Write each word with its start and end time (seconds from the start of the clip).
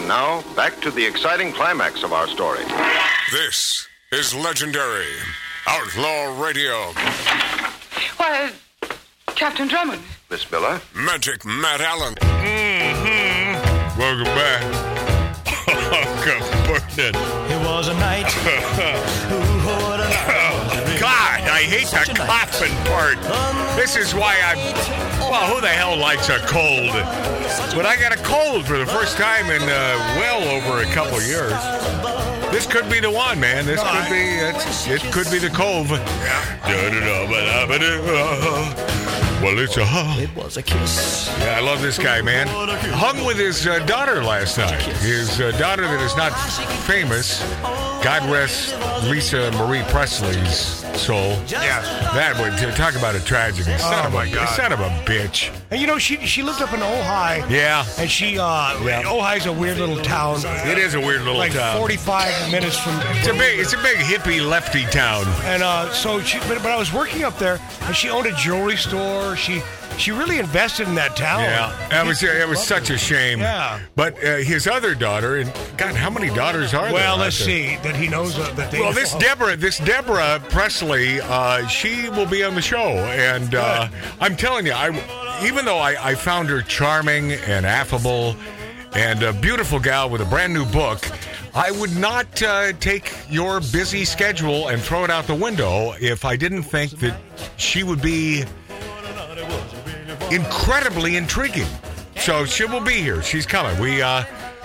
And 0.00 0.08
now, 0.08 0.40
back 0.56 0.80
to 0.80 0.90
the 0.90 1.04
exciting 1.04 1.52
climax 1.52 2.02
of 2.02 2.14
our 2.14 2.26
story. 2.26 2.64
This 3.32 3.86
is 4.10 4.34
legendary 4.34 5.04
Outlaw 5.66 6.42
Radio. 6.42 6.92
Why, 8.16 8.50
uh, 8.82 8.86
Captain 9.26 9.68
Drummond. 9.68 10.00
Miss 10.30 10.50
Miller? 10.50 10.80
Magic 10.94 11.44
Matt 11.44 11.82
Allen. 11.82 12.14
Mmm. 12.14 13.98
Welcome 13.98 14.24
back. 14.24 14.62
Uncle 15.68 16.48
Bernard. 16.64 17.50
It 17.50 17.66
was 17.66 17.88
a 17.88 17.94
night. 17.94 19.46
God, 21.00 21.40
I 21.48 21.62
hate 21.62 21.86
the 21.86 22.12
coughing 22.14 22.76
part. 22.84 23.16
This 23.74 23.96
is 23.96 24.14
why 24.14 24.36
I'm. 24.44 24.58
Well, 25.30 25.54
who 25.54 25.60
the 25.62 25.68
hell 25.68 25.96
likes 25.96 26.28
a 26.28 26.38
cold? 26.40 26.92
But 27.74 27.86
I 27.86 27.96
got 27.98 28.12
a 28.12 28.22
cold 28.22 28.66
for 28.66 28.76
the 28.76 28.84
first 28.84 29.16
time 29.16 29.46
in 29.46 29.62
uh, 29.62 29.96
well 30.20 30.42
over 30.44 30.82
a 30.82 30.92
couple 30.92 31.18
years. 31.22 31.52
This 32.52 32.66
could 32.66 32.90
be 32.90 33.00
the 33.00 33.10
one, 33.10 33.40
man. 33.40 33.64
This 33.64 33.80
could 33.80 34.10
be. 34.10 34.20
It's, 34.44 34.88
it 34.88 35.00
could 35.10 35.30
be 35.30 35.38
the 35.38 35.48
cove. 35.48 35.88
Well, 39.40 39.58
it's 39.58 39.78
a. 39.78 39.86
It 40.22 40.36
was 40.36 40.58
a 40.58 40.62
kiss. 40.62 41.34
Yeah, 41.38 41.56
I 41.56 41.60
love 41.60 41.80
this 41.80 41.98
guy, 41.98 42.20
man. 42.20 42.46
Hung 42.92 43.24
with 43.24 43.38
his 43.38 43.66
uh, 43.66 43.78
daughter 43.86 44.22
last 44.22 44.58
night. 44.58 44.82
His 45.00 45.40
uh, 45.40 45.52
daughter 45.52 45.84
that 45.84 46.02
is 46.02 46.14
not 46.14 46.32
famous. 46.84 47.40
God 48.04 48.30
rest 48.30 48.76
Lisa 49.04 49.50
Marie 49.52 49.82
Presley's 49.84 50.89
soul. 51.00 51.36
Yeah. 51.46 51.80
That 52.14 52.38
would 52.38 52.76
talk 52.76 52.94
about 52.96 53.14
a 53.14 53.24
tragedy. 53.24 53.76
Son 53.78 54.04
Oh, 54.04 54.06
of 54.08 54.12
my 54.12 54.26
a, 54.26 54.34
God. 54.34 54.48
Son 54.56 54.72
of 54.72 54.80
a 54.80 54.88
bitch. 55.04 55.50
And 55.70 55.80
you 55.80 55.86
know, 55.86 55.98
she 55.98 56.16
she 56.26 56.42
lived 56.42 56.60
up 56.62 56.72
in 56.72 56.80
Ojai. 56.80 57.48
Yeah. 57.50 57.84
And 57.98 58.10
she, 58.10 58.38
uh, 58.38 58.78
Yeah. 58.84 59.02
Ojai's 59.04 59.46
a 59.46 59.52
weird 59.52 59.78
little 59.78 59.96
town. 60.02 60.40
It 60.44 60.78
is 60.78 60.94
a 60.94 61.00
weird 61.00 61.22
little 61.22 61.38
like 61.38 61.52
town. 61.52 61.76
45 61.78 62.52
minutes 62.52 62.78
from. 62.78 62.94
It's 63.16 63.28
a 63.28 63.32
big, 63.32 63.58
it's 63.58 63.72
a 63.72 63.78
big 63.82 63.96
hippie 63.98 64.46
lefty 64.46 64.84
town. 64.86 65.24
And 65.44 65.62
uh, 65.62 65.90
so 65.92 66.20
she, 66.20 66.38
but, 66.40 66.62
but 66.62 66.66
I 66.72 66.76
was 66.76 66.92
working 66.92 67.24
up 67.24 67.38
there, 67.38 67.58
and 67.82 67.96
she 67.96 68.10
owned 68.10 68.26
a 68.26 68.32
jewelry 68.32 68.76
store. 68.76 69.36
She 69.36 69.62
she 70.00 70.10
really 70.12 70.38
invested 70.38 70.88
in 70.88 70.94
that 70.94 71.14
town. 71.16 71.42
Yeah, 71.42 71.88
that 71.90 72.06
was 72.06 72.22
it 72.22 72.48
was 72.48 72.62
such 72.62 72.90
a 72.90 72.96
shame. 72.98 73.40
Yeah. 73.40 73.80
But 73.94 74.16
uh, 74.24 74.38
his 74.38 74.66
other 74.66 74.94
daughter, 74.94 75.36
and 75.36 75.52
God, 75.76 75.94
how 75.94 76.10
many 76.10 76.28
daughters 76.34 76.72
are 76.74 76.84
there? 76.84 76.94
Well, 76.94 77.18
let's 77.18 77.38
there? 77.38 77.76
see 77.76 77.76
that 77.82 77.94
he 77.94 78.08
knows 78.08 78.38
uh, 78.38 78.50
that 78.54 78.70
they. 78.70 78.80
Well, 78.80 78.92
this 78.92 79.14
Deborah, 79.14 79.56
this 79.56 79.78
Deborah 79.78 80.42
Presley, 80.48 81.20
uh, 81.20 81.66
she 81.66 82.08
will 82.10 82.26
be 82.26 82.42
on 82.42 82.54
the 82.54 82.62
show, 82.62 82.78
and 82.78 83.54
uh, 83.54 83.88
I'm 84.20 84.36
telling 84.36 84.66
you, 84.66 84.72
I 84.72 84.88
even 85.44 85.64
though 85.64 85.78
I, 85.78 86.10
I 86.10 86.14
found 86.14 86.48
her 86.48 86.62
charming 86.62 87.32
and 87.32 87.66
affable, 87.66 88.36
and 88.94 89.22
a 89.22 89.32
beautiful 89.32 89.78
gal 89.78 90.08
with 90.08 90.22
a 90.22 90.26
brand 90.26 90.54
new 90.54 90.64
book, 90.64 91.06
I 91.54 91.70
would 91.72 91.96
not 91.96 92.42
uh, 92.42 92.72
take 92.74 93.12
your 93.28 93.60
busy 93.60 94.04
schedule 94.04 94.68
and 94.68 94.80
throw 94.80 95.04
it 95.04 95.10
out 95.10 95.26
the 95.26 95.34
window 95.34 95.94
if 96.00 96.24
I 96.24 96.36
didn't 96.36 96.62
think 96.62 96.92
that 97.00 97.20
she 97.56 97.82
would 97.82 98.00
be 98.00 98.44
incredibly 100.30 101.16
intriguing. 101.16 101.68
So 102.16 102.44
she 102.44 102.64
will 102.64 102.80
be 102.80 102.94
here. 102.94 103.22
She's 103.22 103.46
coming. 103.46 103.78
We 103.80 104.02
uh, 104.02 104.24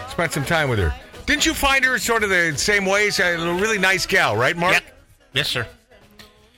spent 0.09 0.33
some 0.33 0.45
time 0.45 0.69
with 0.69 0.79
her. 0.79 0.93
Didn't 1.25 1.45
you 1.45 1.53
find 1.53 1.83
her 1.85 1.97
sort 1.97 2.23
of 2.23 2.29
the 2.29 2.53
same 2.57 2.85
ways? 2.85 3.19
A 3.19 3.37
really 3.37 3.79
nice 3.79 4.05
gal, 4.05 4.35
right, 4.35 4.55
Mark? 4.55 4.73
Yep. 4.73 4.83
Yes, 5.33 5.49
sir. 5.49 5.67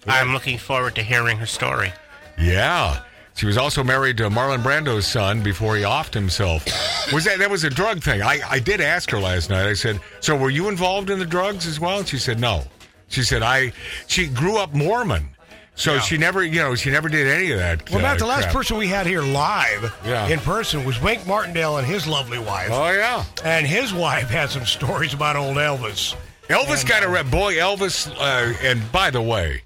I'm 0.07 0.33
looking 0.33 0.57
forward 0.57 0.95
to 0.95 1.03
hearing 1.03 1.37
her 1.37 1.45
story. 1.45 1.91
Yeah. 2.37 3.01
She 3.35 3.45
was 3.45 3.57
also 3.57 3.83
married 3.83 4.17
to 4.17 4.29
Marlon 4.29 4.63
Brando's 4.63 5.05
son 5.05 5.43
before 5.43 5.75
he 5.75 5.83
offed 5.83 6.13
himself. 6.13 6.65
Was 7.13 7.23
that 7.25 7.37
that 7.37 7.51
was 7.51 7.63
a 7.63 7.69
drug 7.69 8.01
thing? 8.01 8.23
I, 8.23 8.39
I 8.49 8.59
did 8.59 8.81
ask 8.81 9.11
her 9.11 9.19
last 9.19 9.51
night. 9.51 9.67
I 9.67 9.73
said, 9.73 9.99
"So 10.21 10.35
were 10.35 10.49
you 10.49 10.69
involved 10.69 11.11
in 11.11 11.19
the 11.19 11.25
drugs 11.25 11.67
as 11.67 11.79
well?" 11.79 11.99
And 11.99 12.07
she 12.07 12.17
said, 12.17 12.39
"No." 12.39 12.63
She 13.09 13.21
said, 13.21 13.43
"I." 13.43 13.73
She 14.07 14.25
grew 14.27 14.57
up 14.57 14.73
Mormon, 14.73 15.29
so 15.77 15.99
she 15.99 16.17
never, 16.17 16.43
you 16.43 16.59
know, 16.59 16.75
she 16.75 16.89
never 16.91 17.07
did 17.07 17.27
any 17.27 17.51
of 17.51 17.59
that. 17.59 17.89
Well, 17.89 17.99
uh, 17.99 18.01
Matt, 18.01 18.19
the 18.19 18.25
last 18.25 18.43
crap. 18.43 18.53
person 18.53 18.75
we 18.77 18.87
had 18.87 19.07
here 19.07 19.21
live 19.21 19.95
Yeah. 20.05 20.27
in 20.27 20.39
person 20.39 20.83
was 20.83 20.99
Wink 21.01 21.25
Martindale 21.25 21.77
and 21.77 21.87
his 21.87 22.05
lovely 22.05 22.39
wife. 22.39 22.69
Oh 22.71 22.91
yeah. 22.91 23.23
And 23.45 23.65
his 23.65 23.93
wife 23.93 24.29
had 24.29 24.49
some 24.49 24.65
stories 24.65 25.13
about 25.13 25.35
old 25.37 25.55
Elvis. 25.57 26.15
Elvis 26.49 26.79
And, 26.81 26.89
got 26.89 27.03
a 27.03 27.07
uh, 27.07 27.11
rep. 27.11 27.27
Boy, 27.29 27.55
Elvis, 27.55 28.09
uh, 28.19 28.53
and 28.67 28.91
by 28.91 29.09
the 29.11 29.21
way, 29.21 29.61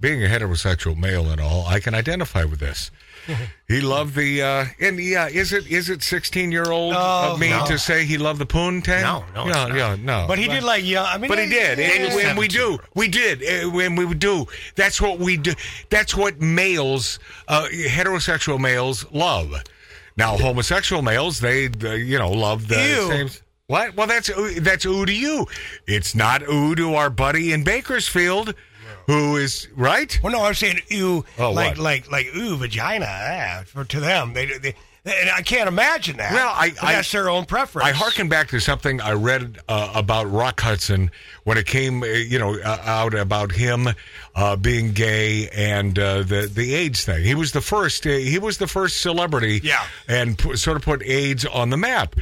being 0.00 0.22
a 0.24 0.28
heterosexual 0.28 0.96
male 0.96 1.28
and 1.30 1.40
all, 1.40 1.66
I 1.66 1.80
can 1.80 1.94
identify 1.94 2.44
with 2.44 2.60
this. 2.60 2.90
He 3.68 3.82
loved 3.82 4.14
the 4.14 4.40
uh, 4.40 4.64
and 4.80 4.98
yeah, 4.98 5.28
is 5.28 5.52
it 5.52 5.66
is 5.70 5.90
it 5.90 6.02
sixteen 6.02 6.50
year 6.50 6.70
old 6.70 6.94
Oh, 6.96 7.32
of 7.34 7.38
me 7.38 7.50
no. 7.50 7.66
to 7.66 7.78
say 7.78 8.06
he 8.06 8.16
loved 8.16 8.40
the 8.40 8.46
poontang? 8.46 9.02
No, 9.02 9.22
no, 9.34 9.46
it's 9.66 9.74
yeah, 9.76 9.96
no. 10.00 10.24
But 10.26 10.38
he 10.38 10.48
did 10.48 10.62
like 10.62 10.82
yeah. 10.86 11.02
I 11.02 11.18
mean, 11.18 11.28
But 11.28 11.38
he 11.38 11.46
did, 11.50 11.78
and, 11.78 12.14
Yeah. 12.14 12.28
and 12.30 12.38
we 12.38 12.48
do, 12.48 12.78
we 12.94 13.06
did, 13.08 13.42
uh, 13.44 13.68
when 13.68 13.94
we 13.96 14.06
would 14.06 14.18
do. 14.18 14.46
That's 14.76 14.98
what 15.02 15.18
we 15.18 15.36
do. 15.36 15.52
That's 15.90 16.16
what 16.16 16.40
males, 16.40 17.18
uh, 17.48 17.66
heterosexual 17.70 18.58
males, 18.58 19.04
love. 19.12 19.52
Now, 20.16 20.38
homosexual 20.38 21.02
males, 21.02 21.40
they, 21.40 21.64
you 21.96 22.18
know, 22.18 22.30
love 22.32 22.68
the 22.68 22.76
Ew. 22.76 23.08
same. 23.08 23.28
What? 23.66 23.94
Well, 23.94 24.06
that's 24.06 24.30
that's 24.60 24.86
ooh 24.86 25.04
to 25.04 25.12
you. 25.14 25.46
It's 25.86 26.14
not 26.14 26.42
ooh 26.48 26.74
to 26.74 26.94
our 26.94 27.10
buddy 27.10 27.52
in 27.52 27.62
Bakersfield, 27.64 28.54
who 29.08 29.36
is 29.36 29.66
right. 29.74 30.16
Well, 30.22 30.32
no, 30.32 30.44
I'm 30.44 30.54
saying 30.54 30.78
ooh, 30.92 31.24
Oh, 31.38 31.50
like 31.50 31.70
what? 31.70 31.78
like 31.78 32.10
like 32.12 32.26
ooh, 32.36 32.56
vagina. 32.56 33.64
For 33.66 33.84
to 33.84 33.98
them, 34.00 34.34
they, 34.34 34.46
they 34.46 34.74
and 35.04 35.30
I 35.30 35.40
can't 35.40 35.68
imagine 35.68 36.18
that. 36.18 36.32
Well, 36.34 36.48
I- 36.54 36.74
I- 36.82 36.92
that's 36.92 37.10
their 37.12 37.30
own 37.30 37.46
preference. 37.46 37.88
I 37.88 37.92
hearken 37.92 38.28
back 38.28 38.48
to 38.48 38.60
something 38.60 39.00
I 39.00 39.12
read 39.12 39.58
uh, 39.66 39.92
about 39.94 40.30
Rock 40.30 40.60
Hudson 40.60 41.10
when 41.44 41.56
it 41.56 41.64
came, 41.66 42.02
uh, 42.02 42.06
you 42.06 42.38
know, 42.38 42.58
uh, 42.58 42.78
out 42.84 43.14
about 43.14 43.52
him 43.52 43.88
uh, 44.34 44.56
being 44.56 44.92
gay 44.92 45.48
and 45.50 45.98
uh, 45.98 46.18
the 46.24 46.50
the 46.52 46.74
AIDS 46.74 47.04
thing. 47.06 47.24
He 47.24 47.34
was 47.34 47.52
the 47.52 47.62
first. 47.62 48.06
Uh, 48.06 48.10
he 48.10 48.38
was 48.38 48.58
the 48.58 48.66
first 48.66 49.00
celebrity. 49.00 49.60
Yeah. 49.64 49.84
and 50.06 50.36
pu- 50.36 50.56
sort 50.56 50.76
of 50.76 50.82
put 50.82 51.02
AIDS 51.04 51.46
on 51.46 51.70
the 51.70 51.78
map. 51.78 52.14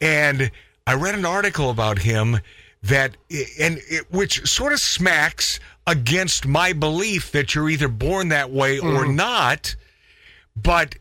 And 0.00 0.50
I 0.86 0.94
read 0.94 1.14
an 1.14 1.24
article 1.24 1.70
about 1.70 2.00
him 2.00 2.40
that, 2.84 3.16
and 3.58 3.80
it, 3.88 4.10
which 4.10 4.46
sort 4.48 4.72
of 4.72 4.80
smacks 4.80 5.60
against 5.86 6.46
my 6.46 6.72
belief 6.72 7.32
that 7.32 7.54
you're 7.54 7.68
either 7.68 7.88
born 7.88 8.28
that 8.28 8.50
way 8.50 8.78
or 8.78 9.04
mm. 9.04 9.14
not. 9.14 9.76
But 10.56 10.96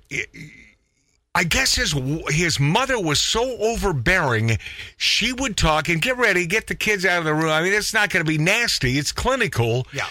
I 1.35 1.43
guess 1.43 1.75
his 1.75 1.95
his 2.29 2.59
mother 2.59 2.99
was 2.99 3.19
so 3.19 3.57
overbearing, 3.57 4.57
she 4.97 5.33
would 5.33 5.57
talk 5.57 5.89
and 5.89 6.01
get 6.01 6.17
ready, 6.17 6.45
get 6.45 6.67
the 6.67 6.75
kids 6.75 7.05
out 7.05 7.19
of 7.19 7.25
the 7.25 7.33
room. 7.33 7.49
I 7.49 7.61
mean, 7.61 7.73
it's 7.73 7.93
not 7.93 8.09
going 8.09 8.25
to 8.25 8.29
be 8.29 8.37
nasty; 8.37 8.97
it's 8.97 9.11
clinical. 9.11 9.87
Yeah. 9.93 10.07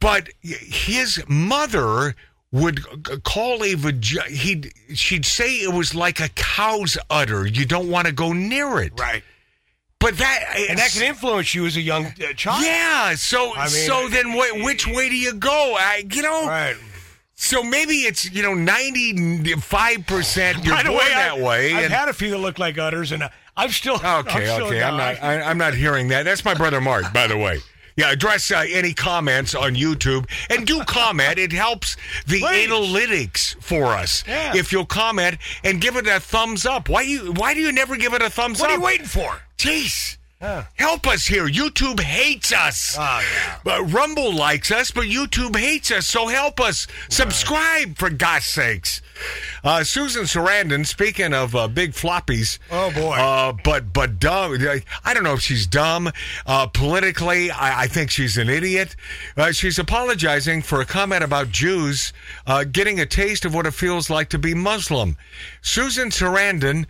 But 0.00 0.28
his 0.42 1.22
mother 1.28 2.14
would 2.52 2.84
call 3.24 3.64
a 3.64 3.74
vagina. 3.74 4.28
He 4.28 4.64
she'd 4.94 5.24
say 5.24 5.56
it 5.56 5.72
was 5.72 5.94
like 5.94 6.20
a 6.20 6.28
cow's 6.30 6.98
udder. 7.10 7.46
You 7.46 7.64
don't 7.64 7.90
want 7.90 8.06
to 8.06 8.12
go 8.12 8.32
near 8.32 8.80
it. 8.80 8.92
Right. 8.98 9.22
But 10.00 10.16
that 10.18 10.54
And 10.70 10.78
that 10.78 10.90
can 10.92 11.02
influence 11.02 11.54
you 11.54 11.66
as 11.66 11.76
a 11.76 11.80
young 11.80 12.06
uh, 12.06 12.32
child. 12.36 12.64
yeah. 12.64 13.14
So 13.16 13.54
I 13.56 13.64
mean, 13.64 13.86
so 13.86 14.08
then 14.08 14.30
wh- 14.30 14.64
which 14.64 14.86
way 14.86 15.08
do 15.08 15.16
you 15.16 15.34
go? 15.34 15.74
I 15.78 16.04
you 16.10 16.22
know. 16.22 16.46
Right. 16.46 16.76
So 17.34 17.62
maybe 17.62 17.94
it's 17.98 18.30
you 18.32 18.42
know 18.42 18.54
ninety 18.54 19.54
five 19.56 20.06
percent 20.06 20.64
you're 20.64 20.74
By 20.74 20.82
the 20.84 20.90
born 20.90 21.00
way, 21.00 21.08
that 21.08 21.32
I, 21.38 21.42
way. 21.42 21.72
I've 21.72 21.84
and- 21.84 21.92
had 21.92 22.08
a 22.08 22.12
few 22.12 22.30
that 22.30 22.38
look 22.38 22.58
like 22.58 22.78
udders, 22.78 23.10
and 23.12 23.24
uh, 23.24 23.28
I'm 23.56 23.70
still 23.70 23.98
I'm 24.02 24.20
Okay, 24.26 24.44
still 24.46 24.66
okay. 24.66 24.82
I'm 24.82 24.96
not. 24.96 25.22
I, 25.22 25.40
I'm 25.42 25.58
not 25.58 25.74
hearing 25.74 26.08
that. 26.08 26.24
That's 26.24 26.44
my 26.44 26.54
brother 26.54 26.80
Mark, 26.80 27.12
by 27.12 27.26
the 27.26 27.36
way. 27.36 27.58
Yeah, 27.96 28.12
address 28.12 28.52
uh, 28.52 28.64
any 28.70 28.94
comments 28.94 29.56
on 29.56 29.74
YouTube 29.74 30.28
and 30.48 30.64
do 30.64 30.84
comment. 30.84 31.36
It 31.38 31.50
helps 31.52 31.96
the 32.28 32.38
Please. 32.38 32.68
analytics 32.68 33.60
for 33.60 33.86
us. 33.86 34.22
Yeah. 34.28 34.54
If 34.54 34.70
you'll 34.70 34.86
comment 34.86 35.38
and 35.64 35.80
give 35.80 35.96
it 35.96 36.06
a 36.06 36.20
thumbs 36.20 36.64
up. 36.66 36.88
Why 36.88 37.02
you? 37.02 37.32
Why 37.32 37.54
do 37.54 37.60
you 37.60 37.72
never 37.72 37.96
give 37.96 38.14
it 38.14 38.22
a 38.22 38.30
thumbs 38.30 38.60
What 38.60 38.70
up? 38.70 38.78
What 38.80 38.90
are 38.90 38.92
you 38.92 38.98
waiting 38.98 39.06
for? 39.06 39.42
Jeez. 39.58 40.18
Help 40.40 41.08
us 41.08 41.26
here. 41.26 41.48
YouTube 41.48 41.98
hates 41.98 42.52
us. 42.52 42.94
Oh, 42.96 43.02
yeah. 43.02 43.58
But 43.64 43.92
Rumble 43.92 44.32
likes 44.32 44.70
us, 44.70 44.92
but 44.92 45.04
YouTube 45.04 45.56
hates 45.56 45.90
us. 45.90 46.06
So 46.06 46.28
help 46.28 46.60
us. 46.60 46.86
Subscribe 47.08 47.98
for 47.98 48.08
God's 48.08 48.44
sakes. 48.44 49.02
Uh, 49.64 49.82
Susan 49.82 50.24
Sarandon, 50.24 50.86
speaking 50.86 51.34
of 51.34 51.56
uh, 51.56 51.66
big 51.66 51.90
floppies. 51.90 52.60
Oh, 52.70 52.92
boy. 52.92 53.16
Uh, 53.16 53.52
but 53.64 53.92
but 53.92 54.20
dumb. 54.20 54.56
I 55.04 55.12
don't 55.12 55.24
know 55.24 55.32
if 55.32 55.40
she's 55.40 55.66
dumb. 55.66 56.12
Uh, 56.46 56.68
politically, 56.68 57.50
I, 57.50 57.82
I 57.82 57.86
think 57.88 58.12
she's 58.12 58.38
an 58.38 58.48
idiot. 58.48 58.94
Uh, 59.36 59.50
she's 59.50 59.80
apologizing 59.80 60.62
for 60.62 60.80
a 60.80 60.86
comment 60.86 61.24
about 61.24 61.50
Jews 61.50 62.12
uh, 62.46 62.62
getting 62.62 63.00
a 63.00 63.06
taste 63.06 63.44
of 63.44 63.54
what 63.54 63.66
it 63.66 63.74
feels 63.74 64.08
like 64.08 64.28
to 64.28 64.38
be 64.38 64.54
Muslim. 64.54 65.16
Susan 65.62 66.10
Sarandon 66.10 66.86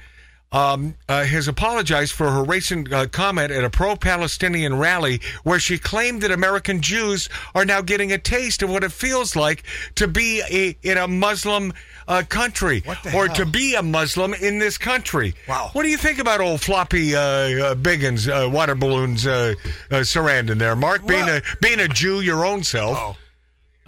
um, 0.52 0.94
uh, 1.08 1.24
has 1.24 1.48
apologized 1.48 2.12
for 2.12 2.30
her 2.30 2.42
recent 2.42 2.92
uh, 2.92 3.06
comment 3.06 3.50
at 3.50 3.64
a 3.64 3.70
pro-Palestinian 3.70 4.78
rally 4.78 5.20
where 5.42 5.58
she 5.58 5.78
claimed 5.78 6.22
that 6.22 6.30
American 6.30 6.80
Jews 6.80 7.28
are 7.54 7.64
now 7.64 7.80
getting 7.80 8.12
a 8.12 8.18
taste 8.18 8.62
of 8.62 8.70
what 8.70 8.84
it 8.84 8.92
feels 8.92 9.36
like 9.36 9.62
to 9.96 10.08
be 10.08 10.42
a, 10.50 10.76
in 10.82 10.96
a 10.96 11.06
Muslim 11.06 11.72
uh, 12.06 12.22
country 12.28 12.82
or 12.86 12.94
hell? 12.94 13.28
to 13.28 13.46
be 13.46 13.74
a 13.74 13.82
Muslim 13.82 14.32
in 14.34 14.58
this 14.58 14.78
country. 14.78 15.34
Wow. 15.48 15.70
What 15.72 15.82
do 15.82 15.90
you 15.90 15.98
think 15.98 16.18
about 16.18 16.40
old 16.40 16.60
floppy 16.60 17.14
uh, 17.14 17.20
uh, 17.20 17.74
Biggins, 17.74 18.28
uh, 18.28 18.48
water 18.48 18.74
balloons, 18.74 19.26
uh, 19.26 19.54
uh, 19.90 19.96
Sarandon 19.96 20.58
there, 20.58 20.74
Mark? 20.74 21.06
Being 21.06 21.28
a 21.28 21.42
being 21.60 21.80
a 21.80 21.88
Jew 21.88 22.20
your 22.20 22.44
own 22.44 22.62
self. 22.64 22.96
Oh. 22.98 23.16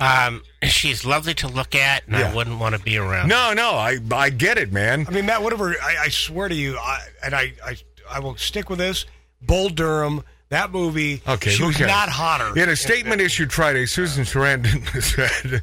Um, 0.01 0.43
she's 0.63 1.05
lovely 1.05 1.35
to 1.35 1.49
look 1.49 1.75
at, 1.75 2.07
and 2.07 2.17
Yeah. 2.17 2.31
I 2.31 2.35
wouldn't 2.35 2.59
want 2.59 2.75
to 2.75 2.81
be 2.81 2.97
around. 2.97 3.29
No, 3.29 3.53
no, 3.53 3.73
I 3.73 3.99
I 4.13 4.31
get 4.31 4.57
it, 4.59 4.73
man. 4.73 5.05
I 5.07 5.11
mean, 5.11 5.27
Matt, 5.27 5.43
whatever. 5.43 5.71
I, 5.81 5.97
I 6.05 6.09
swear 6.09 6.49
to 6.49 6.55
you, 6.55 6.77
I, 6.79 7.01
and 7.25 7.35
I, 7.35 7.53
I, 7.65 7.77
I 8.11 8.19
will 8.21 8.37
stick 8.37 8.71
with 8.71 8.79
this. 8.79 9.05
Bull 9.43 9.69
Durham, 9.69 10.23
that 10.51 10.71
movie. 10.71 11.23
Okay, 11.27 11.51
she 11.51 11.61
who 11.63 11.69
was 11.69 11.77
cares? 11.77 11.89
not 11.89 12.09
hotter. 12.09 12.59
In 12.59 12.69
a 12.69 12.77
statement 12.77 13.21
issued 13.21 13.53
Friday, 13.53 13.87
Susan 13.87 14.25
Sarandon 14.25 14.85
said, 15.03 15.63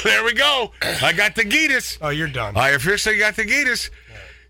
"There 0.04 0.24
we 0.24 0.34
go. 0.34 0.72
I 0.82 1.12
got 1.12 1.34
the 1.34 1.42
Geetus. 1.44 1.98
Oh, 2.00 2.08
you're 2.10 2.28
done. 2.28 2.56
I 2.56 2.70
officially 2.70 3.18
got 3.18 3.36
the 3.36 3.44
Geetus." 3.44 3.90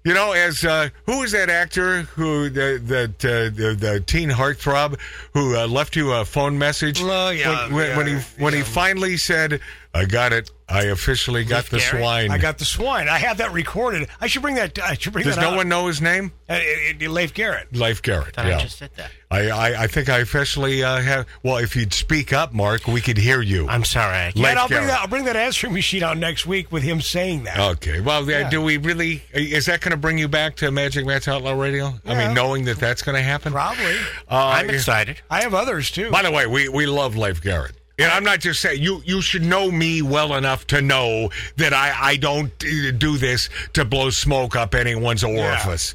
You 0.09 0.15
know, 0.15 0.33
as 0.33 0.65
uh, 0.65 0.89
who 1.05 1.19
was 1.19 1.33
that 1.33 1.51
actor 1.51 2.01
who 2.01 2.49
the 2.49 2.81
that 2.85 3.23
uh, 3.23 3.55
the, 3.55 3.75
the 3.79 4.01
teen 4.01 4.31
heartthrob 4.31 4.99
who 5.35 5.55
uh, 5.55 5.67
left 5.67 5.97
you 5.97 6.13
a 6.13 6.25
phone 6.25 6.57
message? 6.57 6.99
Oh, 7.03 7.29
yeah, 7.29 7.65
when, 7.65 7.75
when, 7.75 7.97
when 7.97 8.07
he 8.07 8.15
when 8.43 8.55
he 8.55 8.63
finally 8.63 9.19
said, 9.19 9.61
"I 9.95 10.05
got 10.05 10.33
it. 10.33 10.51
I 10.71 10.85
officially 10.85 11.45
got 11.45 11.65
Cliff 11.67 11.71
the 11.71 11.79
Garrett? 11.79 12.03
swine." 12.05 12.31
I 12.31 12.39
got 12.39 12.59
the 12.59 12.65
swine. 12.67 13.09
I 13.09 13.19
have 13.19 13.39
that 13.39 13.53
recorded. 13.53 14.09
I 14.21 14.27
should 14.27 14.43
bring 14.43 14.57
that. 14.57 14.79
I 14.79 14.95
should 14.95 15.13
bring 15.13 15.25
Does 15.25 15.37
that. 15.37 15.41
no 15.43 15.51
out. 15.51 15.57
one 15.57 15.69
know 15.69 15.87
his 15.87 16.01
name? 16.03 16.33
Uh, 16.49 16.55
uh, 16.55 16.57
uh, 17.07 17.09
Leif 17.11 17.33
Garrett. 17.35 17.75
Leif 17.75 18.03
Garrett. 18.03 18.35
thought 18.35 18.47
yeah. 18.47 18.57
I 18.59 18.61
just 18.61 18.79
said 18.79 18.91
that. 18.97 19.11
I, 19.31 19.49
I, 19.51 19.83
I 19.83 19.87
think 19.87 20.09
I 20.09 20.19
officially 20.19 20.83
uh, 20.83 21.01
have. 21.01 21.27
Well, 21.43 21.59
if 21.59 21.77
you'd 21.77 21.93
speak 21.93 22.33
up, 22.33 22.53
Mark, 22.55 22.87
we 22.87 23.01
could 23.03 23.19
hear 23.19 23.43
you. 23.43 23.67
I'm 23.69 23.85
sorry. 23.85 24.17
I 24.17 24.33
can't. 24.33 24.37
Leif 24.37 24.57
I'll, 24.59 24.69
bring 24.69 24.87
that. 24.87 25.01
I'll 25.01 25.09
bring 25.09 25.25
that 25.25 25.37
answering 25.37 25.73
machine 25.75 26.03
out 26.03 26.17
next 26.19 26.47
week 26.47 26.71
with 26.73 26.83
him 26.83 27.01
saying 27.01 27.45
that. 27.45 27.59
Okay. 27.59 28.01
Well, 28.01 28.29
Yeah. 28.29 28.49
do 28.51 28.63
we 28.63 28.77
really? 28.79 29.23
Is 29.33 29.67
that 29.67 29.81
going 29.81 29.91
to 29.93 29.97
bring 29.99 30.19
you 30.19 30.29
back 30.29 30.57
to 30.57 30.71
Magic 30.71 31.05
Matt's 31.07 31.29
Outlaw 31.29 31.53
Radio? 31.53 31.95
I 32.07 32.15
mean, 32.15 32.35
knowing 32.35 32.65
that 32.67 32.79
that's 32.79 33.03
going 33.03 33.17
to 33.17 33.23
happen. 33.23 33.53
Probably. 33.53 33.97
Uh, 34.31 34.53
I'm 34.57 34.71
excited. 34.71 35.21
I 35.31 35.43
have 35.43 35.55
others 35.55 35.91
too. 35.91 36.11
By 36.11 36.23
the 36.23 36.31
way, 36.31 36.47
we, 36.47 36.69
we 36.69 36.87
love 36.87 37.17
Leif 37.17 37.43
Garrett. 37.43 37.73
And 37.99 38.13
I'm 38.13 38.23
not 38.23 38.39
just 38.39 38.61
saying 38.61 38.81
you. 38.81 39.03
You 39.05 39.21
should 39.21 39.43
know 39.43 39.71
me 39.71 40.03
well 40.03 40.35
enough 40.35 40.67
to 40.69 40.81
know 40.81 41.31
that 41.57 41.73
I, 41.73 42.11
I 42.11 42.17
don't 42.17 42.53
uh, 42.65 42.93
do 42.97 43.19
this 43.19 43.49
to 43.73 43.85
blow 43.85 44.11
smoke 44.11 44.55
up 44.55 44.75
anyone's 44.75 45.25
orifice. 45.25 45.95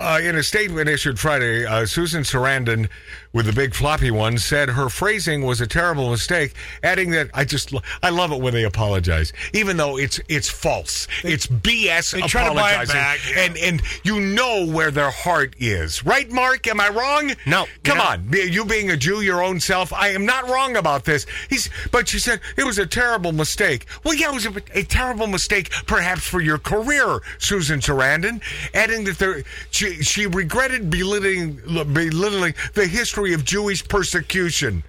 Uh, 0.00 0.18
in 0.22 0.36
a 0.36 0.42
statement 0.42 0.88
issued 0.88 1.18
Friday, 1.18 1.66
uh, 1.66 1.84
Susan 1.84 2.22
Sarandon, 2.22 2.88
with 3.34 3.46
the 3.46 3.52
big 3.52 3.74
floppy 3.74 4.10
one, 4.10 4.38
said 4.38 4.70
her 4.70 4.88
phrasing 4.88 5.44
was 5.44 5.60
a 5.60 5.66
terrible 5.66 6.10
mistake, 6.10 6.54
adding 6.82 7.10
that 7.10 7.28
I 7.34 7.44
just 7.44 7.74
I 8.02 8.08
love 8.08 8.32
it 8.32 8.40
when 8.40 8.54
they 8.54 8.64
apologize, 8.64 9.32
even 9.52 9.76
though 9.76 9.98
it's 9.98 10.20
it's 10.28 10.48
false, 10.48 11.06
it's 11.22 11.46
BS. 11.46 12.12
they 12.12 12.22
try 12.22 12.48
to 12.48 12.54
buy 12.54 12.82
it 12.82 12.88
back, 12.88 13.20
yeah. 13.30 13.42
and 13.42 13.56
and 13.58 13.82
you 14.04 14.20
know 14.20 14.66
where 14.66 14.90
their 14.90 15.10
heart 15.10 15.54
is, 15.58 16.04
right, 16.04 16.30
Mark? 16.30 16.66
Am 16.66 16.80
I 16.80 16.88
wrong? 16.88 17.32
No, 17.46 17.66
Come 17.84 18.00
on, 18.00 18.28
you 18.32 18.64
being 18.64 18.90
a 18.90 18.96
Jew, 18.96 19.20
your 19.20 19.42
own 19.42 19.60
self. 19.60 19.92
I 19.92 20.08
am 20.08 20.24
not 20.24 20.48
wrong 20.48 20.76
about 20.76 21.04
this. 21.04 21.26
He's, 21.48 21.70
but 21.90 22.08
she 22.08 22.18
said 22.18 22.40
it 22.56 22.64
was 22.64 22.78
a 22.78 22.86
terrible 22.86 23.32
mistake. 23.32 23.86
Well, 24.04 24.14
yeah, 24.14 24.30
it 24.30 24.34
was 24.34 24.46
a, 24.46 24.54
a 24.74 24.82
terrible 24.82 25.26
mistake, 25.26 25.70
perhaps 25.86 26.22
for 26.22 26.40
your 26.40 26.58
career, 26.58 27.20
Susan 27.38 27.80
Sarandon. 27.80 28.40
Adding 28.74 29.04
that 29.04 29.18
there, 29.18 29.42
she 29.70 30.02
she 30.02 30.26
regretted 30.26 30.90
belittling 30.90 31.56
belittling 31.92 32.54
the 32.74 32.86
history 32.86 33.32
of 33.34 33.44
Jewish 33.44 33.86
persecution. 33.86 34.84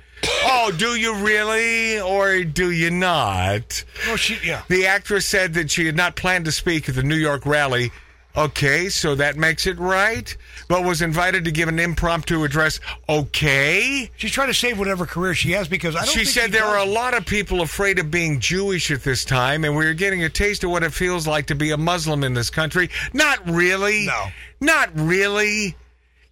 oh, 0.46 0.72
do 0.78 0.96
you 0.96 1.16
really, 1.16 2.00
or 2.00 2.44
do 2.46 2.72
you 2.72 2.90
not? 2.90 3.84
Oh, 4.08 4.16
she. 4.16 4.38
Yeah. 4.44 4.62
The 4.70 4.86
actress 4.88 5.26
said 5.26 5.54
that 5.56 5.70
she 5.70 5.86
had 5.86 5.96
not 5.98 6.16
planned 6.16 6.46
to 6.46 6.52
speak 6.52 6.88
at 6.88 6.96
the 6.96 7.04
New 7.04 7.18
York 7.18 7.46
rally. 7.46 7.92
Okay, 8.35 8.89
so 8.89 9.13
that 9.15 9.38
makes 9.38 9.68
it 9.68 9.77
right, 9.77 10.35
but 10.68 10.83
was 10.83 11.03
invited 11.03 11.45
to 11.45 11.51
give 11.51 11.69
an 11.69 11.77
impromptu 11.77 12.44
address. 12.44 12.80
Okay. 13.07 14.09
She's 14.18 14.31
trying 14.31 14.47
to 14.47 14.56
save 14.56 14.80
whatever 14.80 15.06
career 15.06 15.35
she 15.35 15.51
has 15.51 15.68
because 15.68 15.95
I 15.95 16.00
don't. 16.00 16.09
She 16.09 16.25
said 16.25 16.51
there 16.51 16.65
are 16.65 16.80
a 16.80 16.85
lot 16.85 17.13
of 17.13 17.27
people 17.27 17.62
afraid 17.62 18.00
of 18.00 18.09
being 18.09 18.39
Jewish 18.39 18.89
at 18.89 19.03
this 19.03 19.24
time, 19.24 19.63
and 19.63 19.75
we're 19.75 19.94
getting 19.94 20.24
a 20.24 20.30
taste 20.30 20.63
of 20.63 20.71
what 20.71 20.81
it 20.81 20.94
feels 20.94 21.27
like 21.27 21.45
to 21.47 21.56
be 21.56 21.71
a 21.71 21.77
Muslim 21.77 22.24
in 22.24 22.33
this 22.33 22.50
country. 22.50 22.89
Not 23.13 23.47
really. 23.47 24.07
No. 24.07 24.25
Not 24.59 24.89
really. 24.95 25.75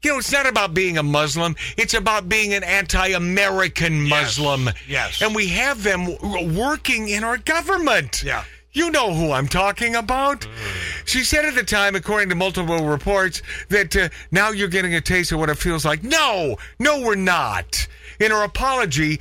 You 0.03 0.11
know, 0.11 0.17
it's 0.17 0.31
not 0.31 0.47
about 0.47 0.73
being 0.73 0.97
a 0.97 1.03
Muslim. 1.03 1.55
It's 1.77 1.93
about 1.93 2.27
being 2.27 2.55
an 2.55 2.63
anti-American 2.63 4.01
Muslim. 4.09 4.71
Yes. 4.87 5.21
And 5.21 5.35
we 5.35 5.49
have 5.49 5.83
them 5.83 6.07
working 6.55 7.09
in 7.09 7.23
our 7.23 7.37
government. 7.37 8.23
Yeah. 8.23 8.43
You 8.73 8.89
know 8.89 9.13
who 9.13 9.31
I'm 9.31 9.47
talking 9.47 9.95
about. 9.95 10.41
Mm. 10.41 10.90
She 11.05 11.23
said 11.23 11.45
at 11.45 11.55
the 11.55 11.63
time, 11.63 11.95
according 11.95 12.29
to 12.29 12.35
multiple 12.35 12.85
reports, 12.85 13.41
that 13.69 13.95
uh, 13.95 14.09
now 14.31 14.51
you're 14.51 14.67
getting 14.67 14.95
a 14.95 15.01
taste 15.01 15.31
of 15.31 15.39
what 15.39 15.49
it 15.49 15.57
feels 15.57 15.85
like. 15.85 16.03
No, 16.03 16.57
no, 16.79 17.01
we're 17.01 17.15
not. 17.15 17.87
In 18.19 18.31
her 18.31 18.43
apology, 18.43 19.19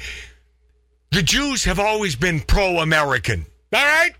the 1.10 1.22
Jews 1.22 1.64
have 1.64 1.78
always 1.80 2.16
been 2.16 2.40
pro 2.40 2.78
American. 2.78 3.46
All 3.72 3.84
right? 3.84 4.12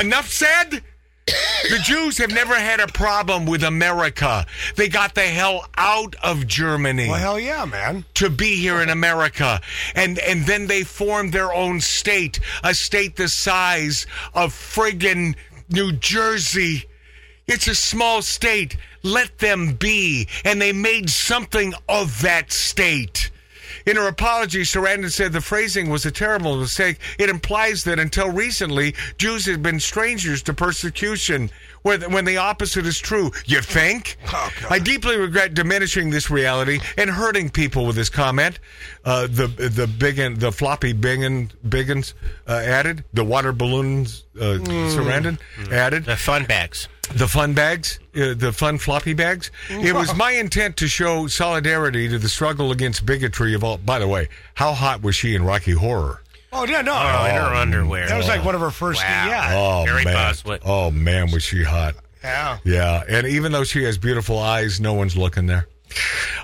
Enough 0.00 0.28
said? 0.28 0.82
The 1.70 1.78
Jews 1.80 2.18
have 2.18 2.30
never 2.30 2.54
had 2.54 2.78
a 2.78 2.86
problem 2.86 3.46
with 3.46 3.64
America. 3.64 4.46
They 4.76 4.88
got 4.88 5.16
the 5.16 5.22
hell 5.22 5.66
out 5.76 6.14
of 6.22 6.46
Germany 6.46 7.08
Well, 7.08 7.18
hell 7.18 7.40
yeah, 7.40 7.64
man. 7.64 8.04
to 8.14 8.30
be 8.30 8.54
here 8.54 8.80
in 8.80 8.88
America. 8.90 9.60
And 9.96 10.20
and 10.20 10.46
then 10.46 10.68
they 10.68 10.84
formed 10.84 11.32
their 11.32 11.52
own 11.52 11.80
state, 11.80 12.38
a 12.62 12.72
state 12.74 13.16
the 13.16 13.26
size 13.28 14.06
of 14.34 14.52
friggin' 14.54 15.34
New 15.68 15.92
Jersey. 15.92 16.84
It's 17.46 17.68
a 17.68 17.74
small 17.74 18.22
state. 18.22 18.76
Let 19.02 19.38
them 19.38 19.74
be. 19.74 20.28
And 20.44 20.60
they 20.60 20.72
made 20.72 21.10
something 21.10 21.74
of 21.88 22.22
that 22.22 22.52
state. 22.52 23.30
In 23.84 23.96
her 23.96 24.08
apology, 24.08 24.62
Sarandon 24.62 25.12
said 25.12 25.32
the 25.32 25.40
phrasing 25.40 25.90
was 25.90 26.04
a 26.04 26.10
terrible 26.10 26.56
mistake. 26.56 26.98
It 27.18 27.30
implies 27.30 27.84
that 27.84 28.00
until 28.00 28.30
recently, 28.30 28.94
Jews 29.16 29.46
had 29.46 29.62
been 29.62 29.78
strangers 29.78 30.42
to 30.44 30.54
persecution, 30.54 31.50
when 31.86 32.12
when 32.12 32.24
the 32.24 32.36
opposite 32.36 32.84
is 32.86 32.98
true. 32.98 33.30
You 33.46 33.60
think? 33.60 34.16
Oh. 34.32 34.50
I 34.68 34.78
deeply 34.78 35.16
regret 35.16 35.54
diminishing 35.54 36.10
this 36.10 36.30
reality 36.30 36.80
and 36.98 37.08
hurting 37.08 37.50
people 37.50 37.86
with 37.86 37.96
this 37.96 38.08
comment. 38.10 38.58
Uh, 39.04 39.26
the 39.28 39.46
the 39.46 39.86
biggin, 39.86 40.38
the 40.38 40.50
floppy 40.52 40.92
biggin, 40.92 41.50
biggins 41.68 42.14
uh, 42.48 42.52
added. 42.64 43.04
The 43.14 43.24
water 43.24 43.52
balloons, 43.52 44.24
uh, 44.36 44.58
Sarandon 44.94 45.38
added 45.70 46.04
The 46.04 46.16
fun 46.16 46.44
bags. 46.44 46.88
the 47.14 47.28
fun 47.28 47.54
bags, 47.54 48.00
uh, 48.16 48.34
the 48.34 48.52
fun 48.52 48.78
floppy 48.78 49.14
bags. 49.14 49.52
It 49.70 49.94
was 49.94 50.12
my 50.16 50.32
intent 50.32 50.76
to 50.78 50.88
show 50.88 51.28
solidarity 51.28 52.08
to 52.08 52.18
the 52.18 52.28
struggle 52.28 52.72
against 52.72 53.06
bigotry 53.06 53.54
of 53.54 53.62
all. 53.62 53.78
By 53.78 54.00
the 54.00 54.08
way, 54.08 54.28
how 54.54 54.72
hot 54.72 55.02
was 55.02 55.14
she 55.14 55.36
in 55.36 55.44
Rocky 55.44 55.72
Horror? 55.72 56.22
Oh 56.58 56.64
yeah, 56.64 56.80
no. 56.82 56.92
Oh, 56.94 57.24
in 57.26 57.34
her 57.34 57.54
underwear. 57.54 58.08
that 58.08 58.16
was 58.16 58.28
like 58.28 58.44
one 58.44 58.54
of 58.54 58.60
her 58.62 58.70
first. 58.70 59.02
Wow. 59.02 59.26
Yeah. 59.28 59.52
Oh 59.54 59.84
Harry 59.86 60.04
man! 60.04 60.14
Bosworth. 60.14 60.62
Oh 60.64 60.90
man, 60.90 61.30
was 61.30 61.42
she 61.42 61.62
hot? 61.62 61.94
Yeah. 62.24 62.58
Yeah, 62.64 63.02
and 63.08 63.26
even 63.26 63.52
though 63.52 63.64
she 63.64 63.84
has 63.84 63.98
beautiful 63.98 64.38
eyes, 64.38 64.80
no 64.80 64.94
one's 64.94 65.16
looking 65.16 65.46
there. 65.46 65.68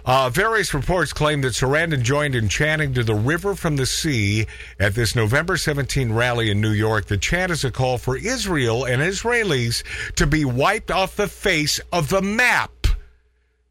Uh, 0.04 0.31
various 0.31 0.73
reports 0.75 1.12
claim 1.12 1.40
that 1.42 1.52
Sarandon 1.52 2.02
joined 2.02 2.35
in 2.35 2.49
chanting 2.49 2.95
to 2.95 3.02
the 3.02 3.14
river 3.14 3.54
from 3.54 3.76
the 3.76 3.87
sea 3.87 4.47
at 4.78 4.95
this 4.95 5.14
November 5.16 5.57
17 5.57 6.12
rally 6.12 6.50
in 6.50 6.61
New 6.61 6.71
York. 6.71 7.07
The 7.07 7.16
chant 7.19 7.50
is 7.50 7.64
a 7.64 7.71
call 7.71 7.99
for 7.99 8.16
Israel 8.16 8.85
and 8.85 9.02
Israelis 9.02 9.83
to 10.16 10.26
be 10.26 10.45
wiped 10.45 10.90
off 10.90 11.16
the 11.16 11.28
face 11.28 11.81
of 11.92 12.09
the 12.09 12.23
map. 12.23 12.71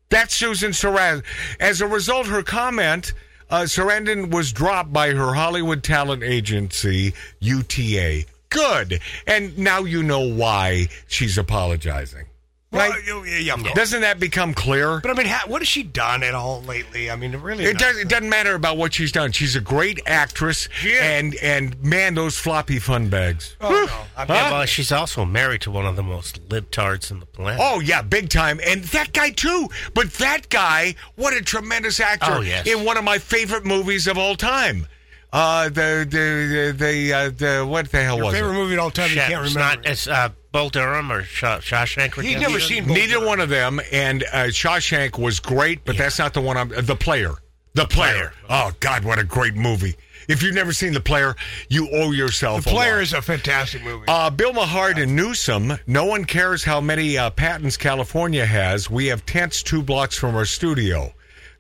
That's 0.10 0.34
Susan 0.36 0.72
Sarandon. 0.72 1.24
As 1.60 1.80
a 1.82 1.88
result, 1.88 2.28
her 2.28 2.44
comment, 2.44 3.14
uh, 3.52 3.64
Sarandon 3.64 4.32
was 4.32 4.52
dropped 4.52 4.94
by 4.94 5.12
her 5.12 5.34
Hollywood 5.34 5.84
talent 5.84 6.24
agency, 6.24 7.14
UTA. 7.40 8.24
Good. 8.50 9.02
And 9.28 9.58
now 9.58 9.80
you 9.80 10.04
know 10.04 10.22
why 10.28 10.88
she's 11.08 11.38
apologizing. 11.38 12.26
Well, 12.72 12.90
Right? 12.90 13.06
you- 13.06 13.26
yeah, 13.26 13.58
yeah. 13.58 13.74
Doesn't 13.74 14.00
that 14.00 14.18
become 14.18 14.54
clear? 14.54 15.02
But 15.02 15.12
I 15.12 15.14
mean, 15.16 15.28
ha- 15.28 15.44
what 15.46 15.62
has 15.62 15.68
she 15.68 15.84
done 15.84 16.24
at 16.24 16.34
all 16.34 16.62
lately? 16.64 17.12
I 17.12 17.18
mean, 17.18 17.36
really. 17.36 17.66
It, 17.66 17.74
not. 17.74 17.82
does, 17.82 17.98
it 17.98 18.08
doesn't 18.08 18.30
matter 18.30 18.56
about 18.56 18.78
what 18.78 18.94
she's 18.94 19.12
done. 19.12 19.34
She's 19.34 19.58
a 19.58 19.60
great 19.62 20.00
actress, 20.06 20.70
She 20.80 20.92
is. 20.92 21.02
and 21.02 21.36
and 21.36 21.84
man, 21.84 22.14
those 22.16 22.38
floppy 22.38 22.80
fun 22.80 23.10
bags. 23.10 23.58
Oh, 23.60 23.70
no. 23.72 23.94
I 24.16 24.26
mean, 24.26 24.36
Yeah, 24.38 24.52
well, 24.52 24.66
she's 24.66 24.92
also 24.92 25.26
married 25.26 25.60
to 25.62 25.72
one 25.72 25.86
of 25.86 25.98
the 25.98 26.04
most 26.04 26.48
libtards 26.48 27.12
in 27.12 27.20
the 27.20 27.26
planet. 27.26 27.60
Oh 27.62 27.82
yeah, 27.82 28.02
big 28.02 28.30
time, 28.30 28.62
and 28.66 28.84
that 28.86 29.12
guy 29.12 29.32
too. 29.32 29.68
But 29.94 30.14
that 30.14 30.48
guy, 30.48 30.96
what 31.16 31.34
a 31.34 31.42
tremendous 31.42 32.00
actor! 32.00 32.36
Oh, 32.38 32.40
yes. 32.42 32.66
in 32.68 32.86
one 32.86 32.96
of 32.96 33.04
my 33.04 33.18
favorite 33.18 33.66
movies 33.66 34.08
of 34.08 34.18
all 34.18 34.36
time. 34.36 34.88
Uh, 35.34 35.66
the 35.70 36.06
the 36.10 36.74
the, 36.78 36.86
the, 36.86 37.14
uh, 37.14 37.30
the 37.30 37.66
what 37.66 37.90
the 37.92 38.02
hell 38.04 38.16
your 38.18 38.26
was 38.28 38.34
favorite 38.36 38.52
it? 38.52 38.54
movie 38.54 38.74
of 38.76 38.80
all 38.80 38.92
time? 38.92 39.10
You 39.10 39.16
can't 39.18 39.46
it's 39.46 39.54
remember. 39.56 39.82
not. 39.82 39.86
It's 39.92 40.08
uh, 40.08 40.30
Bull 40.52 40.70
Durham 40.70 41.12
or 41.12 41.24
Shaw, 41.24 41.60
Shawshank 41.60 42.22
He'd 42.22 42.40
never 42.40 42.60
seen 42.60 42.86
Bull 42.86 42.96
Neither 42.96 43.14
Durham. 43.14 43.26
one 43.26 43.40
of 43.40 43.50
them, 43.50 43.80
and 43.92 44.24
uh, 44.24 44.46
Shawshank 44.48 45.18
was 45.18 45.40
great, 45.40 45.86
but 45.86 45.98
that's 45.98 46.20
not 46.20 46.34
the 46.34 46.42
one 46.42 46.58
I'm. 46.58 46.70
The 46.70 46.96
player, 46.96 47.36
the 47.74 47.86
player. 47.86 48.34
Oh 48.50 48.72
God, 48.80 49.06
what 49.06 49.18
a 49.20 49.24
great 49.24 49.56
movie! 49.56 49.96
If 50.28 50.44
you've 50.44 50.56
never 50.56 50.74
seen 50.74 50.94
the 50.94 51.00
player, 51.00 51.36
you 51.70 51.90
owe 51.92 52.12
yourself. 52.12 52.64
The 52.66 52.70
a 52.70 52.74
player 52.74 52.96
lot. 52.96 53.02
is 53.04 53.14
a 53.14 53.22
fantastic 53.22 53.84
movie. 53.84 54.06
Uh, 54.08 54.30
Bill 54.30 54.54
Maher 54.54 54.92
and 54.96 55.16
Newsom. 55.16 55.74
No 55.88 56.06
one 56.06 56.26
cares 56.26 56.64
how 56.64 56.82
many 56.82 57.18
uh, 57.18 57.30
patents 57.32 57.78
California 57.78 58.46
has. 58.46 58.90
We 58.90 59.08
have 59.08 59.26
tents 59.26 59.64
two 59.64 59.82
blocks 59.82 60.18
from 60.18 60.36
our 60.36 60.46
studio. 60.46 61.14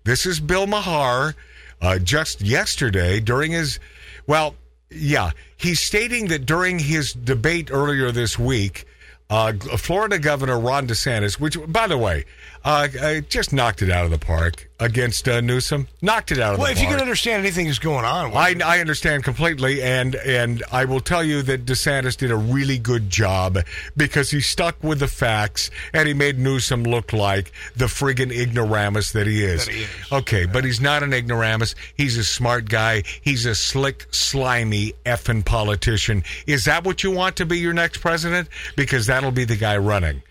This 0.04 0.26
is 0.26 0.40
Bill 0.40 0.68
Maher. 0.68 1.36
Uh, 1.82 1.98
just 1.98 2.42
yesterday, 2.42 3.20
during 3.20 3.52
his, 3.54 3.80
well, 4.28 4.54
yeah, 4.92 5.32
he's 5.58 5.80
stating 5.80 6.28
that 6.28 6.46
during 6.46 6.80
his 6.80 7.14
debate 7.14 7.70
earlier 7.72 8.12
this 8.12 8.38
week, 8.38 8.86
uh, 9.30 9.54
Florida 9.54 10.20
Governor 10.20 10.60
Ron 10.60 10.88
DeSantis, 10.88 11.40
which, 11.40 11.58
by 11.68 11.88
the 11.88 11.98
way, 11.98 12.26
uh, 12.66 13.22
just 13.30 13.54
knocked 13.54 13.82
it 13.82 13.90
out 13.90 14.04
of 14.04 14.12
the 14.12 14.18
park 14.18 14.70
against 14.82 15.30
uh, 15.30 15.40
Newsom. 15.40 15.88
Knocked 16.02 16.32
it 16.34 16.40
out 16.40 16.56
of 16.56 16.58
well, 16.58 16.58
the 16.58 16.62
Well, 16.64 16.72
if 16.72 16.78
park. 16.80 16.90
you 16.90 16.96
can 16.96 17.02
understand 17.02 17.40
anything 17.46 17.68
that's 17.68 17.80
going 17.80 18.04
on, 18.04 18.34
I, 18.36 18.56
I 18.66 18.80
understand 18.80 19.24
completely, 19.24 19.82
and 19.82 20.16
and 20.16 20.64
I 20.72 20.86
will 20.86 21.00
tell 21.00 21.24
you 21.24 21.42
that 21.44 21.66
DeSantis 21.66 22.18
did 22.18 22.32
a 22.32 22.36
really 22.36 22.78
good 22.80 23.10
job 23.10 23.60
because 23.96 24.32
he 24.32 24.42
stuck 24.42 24.84
with 24.84 25.00
the 25.00 25.08
facts 25.08 25.70
and 25.94 26.08
he 26.08 26.14
made 26.14 26.40
Newsom 26.40 26.84
look 26.84 27.14
like 27.14 27.52
the 27.76 27.86
friggin' 27.86 28.32
ignoramus 28.32 29.12
that 29.14 29.28
he 29.28 29.44
is. 29.44 29.66
That 29.68 29.74
he 29.74 29.82
is. 29.84 29.90
Okay, 30.12 30.46
but 30.48 30.66
he's 30.66 30.82
not 30.82 31.04
an 31.04 31.14
ignoramus. 31.14 31.76
He's 31.96 32.18
a 32.18 32.24
smart 32.24 32.68
guy. 32.68 33.04
He's 33.22 33.46
a 33.46 33.54
slick, 33.56 34.08
slimy, 34.12 34.94
effing 35.06 35.46
politician. 35.46 36.24
Is 36.48 36.66
that 36.66 36.84
what 36.84 37.04
you 37.04 37.12
want 37.12 37.36
to 37.38 37.46
be 37.46 37.60
your 37.60 37.74
next 37.74 38.00
president? 38.00 38.50
Because 38.76 39.06
that'll 39.06 39.32
be 39.32 39.46
the 39.46 39.56
guy 39.58 39.78
running. 39.78 40.24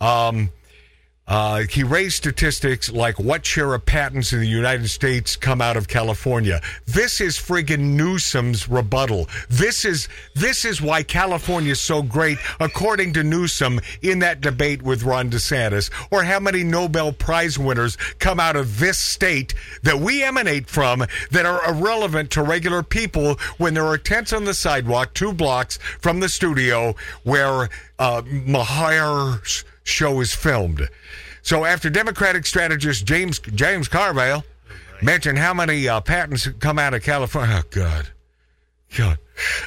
Um, 0.00 0.50
uh, 1.28 1.62
he 1.70 1.84
raised 1.84 2.16
statistics 2.16 2.90
like 2.90 3.18
what 3.18 3.46
share 3.46 3.74
of 3.74 3.86
patents 3.86 4.32
in 4.32 4.40
the 4.40 4.46
United 4.46 4.88
States 4.88 5.36
come 5.36 5.60
out 5.60 5.76
of 5.76 5.86
California. 5.86 6.60
This 6.86 7.20
is 7.20 7.38
friggin' 7.38 7.94
Newsom's 7.96 8.68
rebuttal. 8.68 9.28
This 9.48 9.84
is 9.84 10.08
this 10.34 10.64
is 10.64 10.82
why 10.82 11.04
California 11.04 11.72
is 11.72 11.80
so 11.80 12.02
great, 12.02 12.38
according 12.58 13.12
to 13.12 13.22
Newsom 13.22 13.80
in 14.02 14.18
that 14.18 14.40
debate 14.40 14.82
with 14.82 15.04
Ron 15.04 15.30
DeSantis. 15.30 15.90
Or 16.10 16.24
how 16.24 16.40
many 16.40 16.64
Nobel 16.64 17.12
Prize 17.12 17.56
winners 17.58 17.96
come 18.18 18.40
out 18.40 18.56
of 18.56 18.80
this 18.80 18.98
state 18.98 19.54
that 19.84 20.00
we 20.00 20.24
emanate 20.24 20.68
from 20.68 21.04
that 21.30 21.46
are 21.46 21.64
irrelevant 21.70 22.32
to 22.32 22.42
regular 22.42 22.82
people 22.82 23.38
when 23.58 23.74
there 23.74 23.86
are 23.86 23.98
tents 23.98 24.32
on 24.32 24.44
the 24.44 24.54
sidewalk 24.54 25.14
two 25.14 25.32
blocks 25.32 25.78
from 26.00 26.18
the 26.18 26.28
studio 26.28 26.96
where 27.22 27.68
uh, 28.00 28.22
show 29.84 30.20
is 30.20 30.34
filmed. 30.34 30.88
So 31.42 31.64
after 31.64 31.90
Democratic 31.90 32.46
strategist 32.46 33.04
James 33.04 33.38
James 33.38 33.88
Carville 33.88 34.44
mentioned 35.00 35.38
how 35.38 35.52
many 35.52 35.88
uh, 35.88 36.00
patents 36.00 36.48
come 36.60 36.78
out 36.78 36.94
of 36.94 37.02
California, 37.02 37.62
oh 37.64 37.68
God, 37.70 38.08
God, 38.96 39.18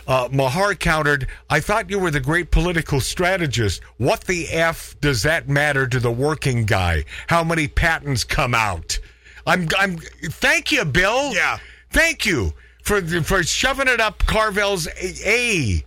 uh, 0.08 0.30
Maher 0.32 0.76
countered, 0.76 1.28
"I 1.50 1.60
thought 1.60 1.90
you 1.90 2.00
were 2.00 2.12
the 2.12 2.20
great 2.22 2.52
political 2.52 3.02
strategist. 3.02 3.82
What 3.98 4.22
the 4.22 4.48
f 4.50 4.96
does 5.02 5.24
that 5.24 5.50
matter 5.50 5.88
to 5.88 6.00
the 6.00 6.12
working 6.12 6.66
guy? 6.66 7.04
How 7.28 7.44
many 7.44 7.68
patents 7.68 8.24
come 8.24 8.56
out? 8.56 9.00
I'm, 9.46 9.68
I'm. 9.78 9.98
Thank 9.98 10.72
you, 10.72 10.86
Bill. 10.86 11.34
Yeah. 11.34 11.58
Thank 11.92 12.26
you 12.26 12.54
for 12.84 13.02
for 13.02 13.44
shoving 13.44 13.88
it 13.88 14.00
up 14.00 14.20
Carville's 14.26 14.88
a. 14.98 15.84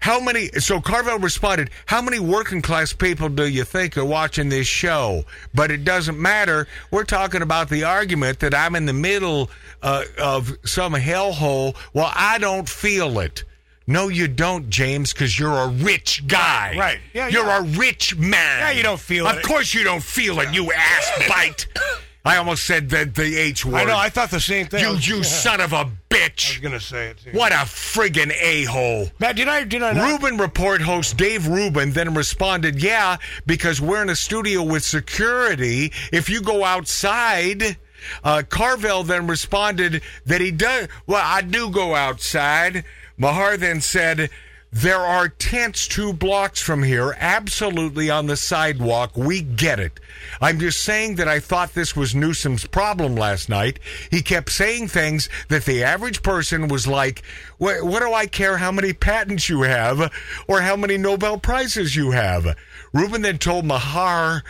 How 0.00 0.20
many? 0.20 0.48
So 0.58 0.80
Carville 0.80 1.18
responded, 1.18 1.70
"How 1.86 2.02
many 2.02 2.18
working 2.18 2.62
class 2.62 2.92
people 2.92 3.28
do 3.28 3.46
you 3.46 3.64
think 3.64 3.96
are 3.96 4.04
watching 4.04 4.48
this 4.48 4.66
show?" 4.66 5.24
But 5.54 5.70
it 5.70 5.84
doesn't 5.84 6.20
matter. 6.20 6.66
We're 6.90 7.04
talking 7.04 7.42
about 7.42 7.68
the 7.68 7.84
argument 7.84 8.40
that 8.40 8.54
I'm 8.54 8.74
in 8.74 8.86
the 8.86 8.92
middle 8.92 9.50
uh, 9.82 10.04
of 10.18 10.52
some 10.64 10.94
hellhole. 10.94 11.76
Well, 11.92 12.12
I 12.14 12.38
don't 12.38 12.68
feel 12.68 13.18
it. 13.20 13.44
No, 13.86 14.08
you 14.08 14.28
don't, 14.28 14.70
James, 14.70 15.12
because 15.12 15.38
you're 15.38 15.58
a 15.58 15.68
rich 15.68 16.26
guy. 16.26 16.74
Right. 16.78 17.00
Yeah, 17.12 17.28
You're 17.28 17.44
yeah. 17.44 17.58
a 17.58 17.62
rich 17.62 18.16
man. 18.16 18.60
Yeah, 18.60 18.70
you 18.70 18.82
don't 18.82 19.00
feel 19.00 19.26
of 19.26 19.36
it. 19.36 19.42
Of 19.42 19.46
course 19.46 19.74
you 19.74 19.84
don't 19.84 20.02
feel 20.02 20.40
it, 20.40 20.54
you 20.54 20.72
ass 20.72 21.10
bite. 21.28 21.66
I 22.24 22.38
almost 22.38 22.64
said 22.64 22.88
the, 22.88 23.04
the 23.04 23.36
H 23.36 23.66
word. 23.66 23.74
I 23.74 23.84
know. 23.84 23.96
I 23.98 24.08
thought 24.08 24.30
the 24.30 24.40
same 24.40 24.66
thing. 24.66 24.80
You, 24.80 24.96
you 24.96 25.16
yeah. 25.16 25.22
son 25.22 25.60
of 25.60 25.72
a 25.72 25.76
I 25.76 25.82
was 25.82 25.92
bitch. 26.08 26.62
gonna 26.62 26.80
say 26.80 27.08
it. 27.08 27.18
Too. 27.18 27.30
What 27.32 27.52
a 27.52 27.66
friggin' 27.66 28.32
a-hole. 28.40 29.10
Matt? 29.18 29.36
Did 29.36 29.48
I? 29.48 29.64
Did 29.64 29.82
I? 29.82 29.92
Not? 29.92 30.10
Rubin 30.10 30.38
Report 30.38 30.80
host 30.80 31.16
Dave 31.16 31.46
Rubin 31.48 31.92
then 31.92 32.14
responded, 32.14 32.82
Yeah, 32.82 33.18
because 33.46 33.80
we're 33.80 34.00
in 34.00 34.08
a 34.08 34.16
studio 34.16 34.62
with 34.62 34.84
security. 34.84 35.92
If 36.12 36.30
you 36.30 36.40
go 36.40 36.64
outside, 36.64 37.76
uh, 38.22 38.42
Carville 38.48 39.02
then 39.02 39.26
responded 39.26 40.02
that 40.24 40.40
he 40.40 40.50
does. 40.50 40.88
Well, 41.06 41.22
I 41.22 41.42
do 41.42 41.68
go 41.68 41.94
outside. 41.94 42.84
Maher 43.16 43.56
then 43.56 43.80
said, 43.80 44.30
there 44.74 44.98
are 44.98 45.28
tents 45.28 45.86
two 45.86 46.12
blocks 46.12 46.60
from 46.60 46.82
here, 46.82 47.16
absolutely 47.20 48.10
on 48.10 48.26
the 48.26 48.36
sidewalk. 48.36 49.16
We 49.16 49.40
get 49.40 49.78
it. 49.78 50.00
I'm 50.40 50.58
just 50.58 50.82
saying 50.82 51.14
that 51.14 51.28
I 51.28 51.38
thought 51.38 51.74
this 51.74 51.94
was 51.94 52.12
Newsom's 52.12 52.66
problem 52.66 53.14
last 53.14 53.48
night. 53.48 53.78
He 54.10 54.20
kept 54.20 54.50
saying 54.50 54.88
things 54.88 55.28
that 55.48 55.64
the 55.64 55.84
average 55.84 56.24
person 56.24 56.66
was 56.66 56.88
like, 56.88 57.22
what, 57.58 57.84
what 57.84 58.00
do 58.00 58.12
I 58.12 58.26
care 58.26 58.56
how 58.56 58.72
many 58.72 58.92
patents 58.92 59.48
you 59.48 59.62
have 59.62 60.12
or 60.48 60.60
how 60.60 60.74
many 60.74 60.98
Nobel 60.98 61.38
Prizes 61.38 61.94
you 61.94 62.10
have? 62.10 62.56
Rubin 62.92 63.22
then 63.22 63.38
told 63.38 63.64
Maher 63.64 64.42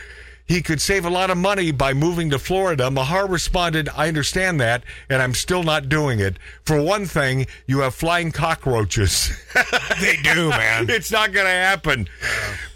he 0.46 0.60
could 0.60 0.80
save 0.80 1.04
a 1.04 1.10
lot 1.10 1.30
of 1.30 1.38
money 1.38 1.72
by 1.72 1.94
moving 1.94 2.30
to 2.30 2.38
Florida. 2.38 2.90
Maher 2.90 3.26
responded, 3.26 3.88
I 3.96 4.08
understand 4.08 4.60
that, 4.60 4.84
and 5.08 5.22
I'm 5.22 5.32
still 5.32 5.62
not 5.62 5.88
doing 5.88 6.20
it. 6.20 6.36
For 6.66 6.80
one 6.80 7.06
thing, 7.06 7.46
you 7.66 7.80
have 7.80 7.94
flying 7.94 8.32
cockroaches. 8.32 9.32
They 10.00 10.16
do, 10.16 10.50
man. 10.50 10.90
it's 10.90 11.12
not 11.12 11.32
going 11.32 11.46
to 11.46 11.50
happen. 11.50 12.08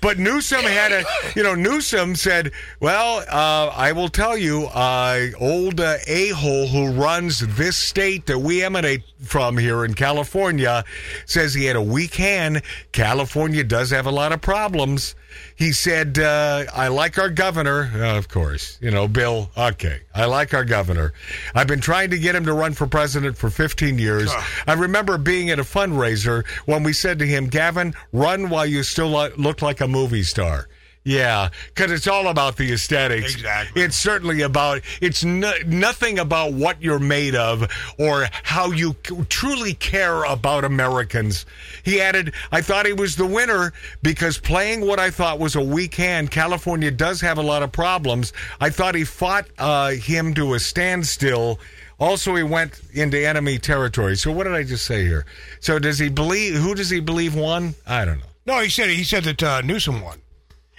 But 0.00 0.18
Newsom 0.18 0.62
had 0.62 0.92
a, 0.92 1.04
you 1.34 1.42
know, 1.42 1.54
Newsom 1.54 2.14
said, 2.14 2.52
well, 2.80 3.18
uh, 3.28 3.72
I 3.74 3.90
will 3.92 4.08
tell 4.08 4.36
you, 4.38 4.66
uh, 4.66 5.26
old 5.40 5.80
uh, 5.80 5.96
a 6.06 6.28
hole 6.28 6.68
who 6.68 6.92
runs 6.92 7.40
this 7.56 7.76
state 7.76 8.26
that 8.26 8.38
we 8.38 8.62
emanate 8.62 9.02
from 9.20 9.58
here 9.58 9.84
in 9.84 9.94
California 9.94 10.84
says 11.26 11.54
he 11.54 11.64
had 11.64 11.76
a 11.76 11.82
weak 11.82 12.14
hand. 12.14 12.62
California 12.92 13.64
does 13.64 13.90
have 13.90 14.06
a 14.06 14.12
lot 14.12 14.32
of 14.32 14.40
problems. 14.40 15.16
He 15.56 15.72
said, 15.72 16.18
uh, 16.18 16.64
I 16.72 16.88
like 16.88 17.18
our 17.18 17.28
governor. 17.28 17.90
Uh, 17.94 18.16
of 18.16 18.28
course, 18.28 18.78
you 18.80 18.90
know, 18.90 19.08
Bill, 19.08 19.50
okay. 19.56 20.00
I 20.14 20.26
like 20.26 20.54
our 20.54 20.64
governor. 20.64 21.12
I've 21.54 21.66
been 21.66 21.80
trying 21.80 22.10
to 22.10 22.18
get 22.18 22.34
him 22.34 22.44
to 22.44 22.52
run 22.52 22.74
for 22.74 22.86
president 22.86 23.36
for 23.36 23.50
15 23.50 23.98
years. 23.98 24.32
I 24.66 24.74
remember 24.74 25.18
being 25.18 25.50
at 25.50 25.58
a 25.58 25.64
fundraiser 25.64 26.46
when 26.66 26.82
we 26.82 26.92
said 26.92 27.18
to 27.20 27.26
him, 27.26 27.48
Gavin, 27.48 27.94
run 28.12 28.48
while 28.48 28.66
you 28.66 28.82
still 28.82 29.10
look 29.10 29.62
like 29.62 29.80
a 29.80 29.88
movie 29.88 30.22
star. 30.22 30.68
Yeah, 31.08 31.48
because 31.74 31.90
it's 31.90 32.06
all 32.06 32.28
about 32.28 32.58
the 32.58 32.70
aesthetics. 32.70 33.32
Exactly. 33.32 33.80
It's 33.80 33.96
certainly 33.96 34.42
about, 34.42 34.82
it's 35.00 35.24
no, 35.24 35.54
nothing 35.66 36.18
about 36.18 36.52
what 36.52 36.82
you're 36.82 36.98
made 36.98 37.34
of 37.34 37.66
or 37.98 38.26
how 38.42 38.72
you 38.72 38.94
c- 39.06 39.16
truly 39.30 39.72
care 39.72 40.24
about 40.24 40.64
Americans. 40.64 41.46
He 41.82 41.98
added, 41.98 42.34
I 42.52 42.60
thought 42.60 42.84
he 42.84 42.92
was 42.92 43.16
the 43.16 43.24
winner 43.24 43.72
because 44.02 44.36
playing 44.36 44.86
what 44.86 44.98
I 44.98 45.08
thought 45.08 45.38
was 45.38 45.56
a 45.56 45.62
weak 45.62 45.94
hand, 45.94 46.30
California 46.30 46.90
does 46.90 47.22
have 47.22 47.38
a 47.38 47.42
lot 47.42 47.62
of 47.62 47.72
problems. 47.72 48.34
I 48.60 48.68
thought 48.68 48.94
he 48.94 49.04
fought 49.04 49.46
uh, 49.56 49.92
him 49.92 50.34
to 50.34 50.52
a 50.52 50.60
standstill. 50.60 51.58
Also, 51.98 52.34
he 52.34 52.42
went 52.42 52.82
into 52.92 53.18
enemy 53.26 53.56
territory. 53.56 54.14
So, 54.18 54.30
what 54.30 54.44
did 54.44 54.52
I 54.52 54.62
just 54.62 54.84
say 54.84 55.04
here? 55.06 55.24
So, 55.60 55.78
does 55.78 55.98
he 55.98 56.10
believe, 56.10 56.56
who 56.56 56.74
does 56.74 56.90
he 56.90 57.00
believe 57.00 57.34
won? 57.34 57.76
I 57.86 58.04
don't 58.04 58.18
know. 58.18 58.26
No, 58.44 58.60
he 58.60 58.68
said 58.68 58.90
he 58.90 59.04
said 59.04 59.24
that 59.24 59.42
uh, 59.42 59.62
Newsom 59.62 60.02
won. 60.02 60.20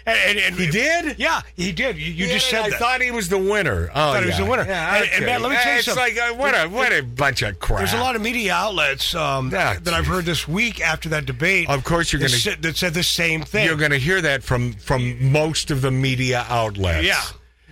And, 0.09 0.39
and, 0.39 0.55
He 0.55 0.69
did? 0.69 1.17
Yeah, 1.19 1.41
he 1.55 1.71
did. 1.71 1.97
You, 1.97 2.11
you 2.13 2.27
just 2.27 2.51
Yeah, 2.51 2.57
said 2.59 2.65
I 2.65 2.69
that. 2.71 2.79
thought 2.79 3.01
he 3.01 3.11
was 3.11 3.29
the 3.29 3.37
winner. 3.37 3.89
Oh, 3.91 3.93
thought 4.13 4.21
he 4.21 4.27
was 4.27 4.37
yeah. 4.39 4.43
the 4.45 4.49
winner. 4.51 4.65
Yeah, 4.65 4.95
And- 4.95 5.09
and. 5.11 5.25
Matt, 5.25 5.41
let 5.41 5.51
me 5.51 5.57
tell 5.57 5.71
you 5.73 5.77
it's 5.79 5.85
something. 5.85 6.03
like 6.15 6.17
uh, 6.17 6.33
what 6.35 6.53
a 6.53 6.67
what 6.69 6.91
a 6.91 7.01
bunch 7.01 7.41
of 7.41 7.59
crap. 7.59 7.79
There's 7.79 7.93
a 7.93 7.97
lot 7.97 8.15
of 8.15 8.21
media 8.21 8.53
outlets 8.53 9.13
um, 9.15 9.47
Ah, 9.55 9.77
that 9.81 9.93
I've 9.93 10.07
heard 10.07 10.25
this 10.25 10.47
week 10.47 10.81
after 10.81 11.09
that 11.09 11.25
debate. 11.25 11.69
Of 11.69 11.83
course 11.83 12.11
you're 12.11 12.19
gonna- 12.19 12.29
said- 12.29 12.61
that 12.61 12.77
said 12.77 12.93
the 12.93 13.03
same 13.03 13.41
thing. 13.43 13.65
You're 13.65 13.75
going 13.77 13.91
to 13.91 13.99
hear 13.99 14.21
that 14.21 14.43
from 14.43 14.73
from 14.73 15.31
most 15.31 15.71
of 15.71 15.81
the 15.81 15.91
media 15.91 16.45
outlets. 16.49 17.05
Yeah. 17.05 17.21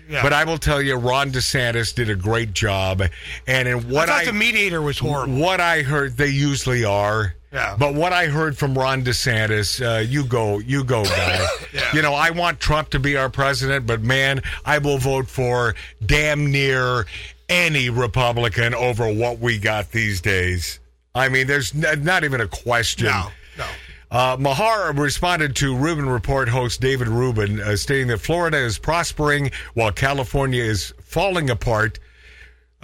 Yeah. 0.10 0.24
But 0.24 0.32
I 0.32 0.46
will 0.46 0.58
tell 0.58 0.82
you, 0.82 0.96
Ron 0.96 1.32
DeSantis 1.32 1.94
did 1.94 2.10
a 2.10 2.16
great 2.16 2.54
job, 2.54 3.02
and 3.46 3.68
in 3.68 3.74
I 3.74 3.78
what 3.82 4.08
thought 4.08 4.22
I, 4.22 4.26
the 4.26 4.32
mediator 4.32 4.82
was 4.82 4.98
horrible. 5.00 5.36
what 5.36 5.60
I 5.60 5.82
heard, 5.82 6.16
they 6.16 6.28
usually 6.30 6.86
are. 6.86 7.34
Yeah. 7.52 7.76
But 7.80 7.94
what 7.94 8.12
I 8.14 8.28
heard 8.28 8.58
from 8.58 8.78
Ron 8.78 9.04
DeSantis, 9.04 9.82
uh, 9.82 10.00
you 10.00 10.26
go, 10.26 10.60
you 10.60 10.84
go, 10.84 11.04
guy. 11.06 11.48
Yeah. 11.74 11.82
You 11.94 12.02
know, 12.02 12.14
I 12.14 12.32
want 12.32 12.60
Trump 12.60 12.90
to 12.92 13.00
be 13.00 13.16
our 13.18 13.30
president, 13.30 13.88
but 13.88 14.02
man, 14.02 14.42
I 14.66 14.80
will 14.80 14.98
vote 14.98 15.28
for 15.30 15.76
damn 16.06 16.52
near 16.52 17.06
any 17.50 17.90
Republican 17.90 18.74
over 18.74 19.12
what 19.12 19.40
we 19.40 19.58
got 19.58 19.92
these 19.92 20.20
days. 20.22 20.80
I 21.16 21.30
mean, 21.30 21.48
there's 21.48 21.74
n- 21.74 22.04
not 22.04 22.24
even 22.24 22.42
a 22.42 22.48
question. 22.48 23.08
No, 23.08 23.30
no. 23.58 23.66
Uh, 24.10 24.38
Maher 24.40 24.94
responded 24.94 25.56
to 25.58 25.76
Rubin 25.76 26.08
Report 26.08 26.48
host 26.48 26.80
David 26.80 27.08
Rubin, 27.08 27.60
uh, 27.60 27.76
stating 27.76 28.08
that 28.08 28.20
Florida 28.20 28.58
is 28.58 28.78
prospering 28.78 29.52
while 29.74 29.92
California 29.92 30.64
is 30.64 30.94
falling 31.02 31.50
apart. 31.50 32.00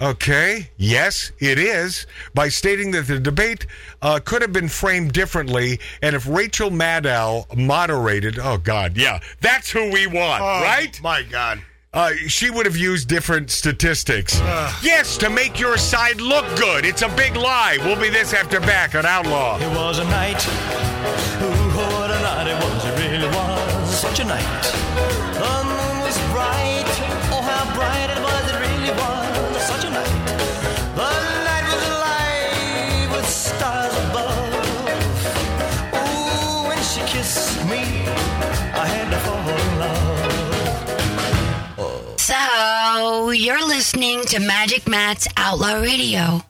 Okay, 0.00 0.70
yes, 0.76 1.30
it 1.38 1.56
is, 1.56 2.06
by 2.34 2.48
stating 2.48 2.90
that 2.90 3.06
the 3.06 3.20
debate 3.20 3.66
uh, 4.02 4.18
could 4.24 4.42
have 4.42 4.52
been 4.52 4.68
framed 4.68 5.12
differently, 5.12 5.78
and 6.02 6.16
if 6.16 6.26
Rachel 6.26 6.68
Maddow 6.70 7.46
moderated, 7.56 8.40
oh 8.40 8.58
God, 8.58 8.96
yeah, 8.96 9.20
that's 9.40 9.70
who 9.70 9.92
we 9.92 10.08
want, 10.08 10.42
right? 10.42 11.00
My 11.00 11.22
God. 11.22 11.62
Uh, 11.92 12.10
she 12.26 12.50
would 12.50 12.66
have 12.66 12.76
used 12.76 13.06
different 13.08 13.52
statistics. 13.52 14.40
yes, 14.82 15.16
to 15.16 15.30
make 15.30 15.60
your 15.60 15.76
side 15.78 16.20
look 16.20 16.44
good. 16.58 16.84
It's 16.84 17.02
a 17.02 17.08
big 17.10 17.36
lie. 17.36 17.78
We'll 17.84 18.00
be 18.00 18.10
this 18.10 18.34
after 18.34 18.58
back 18.58 18.96
on 18.96 19.06
Outlaw. 19.06 19.58
It 19.60 19.68
was 19.76 20.00
a 20.00 20.04
night. 20.04 20.44
Ooh, 21.40 21.50
what 21.94 22.10
a 22.10 22.18
night 22.20 22.48
it 22.48 22.64
was. 22.64 22.84
It 22.84 22.98
really 23.12 23.28
was 23.28 24.00
such 24.00 24.18
a 24.18 24.24
night. 24.24 24.73
You're 43.14 43.64
listening 43.64 44.22
to 44.26 44.40
Magic 44.40 44.88
Matt's 44.88 45.28
Outlaw 45.36 45.80
Radio. 45.80 46.40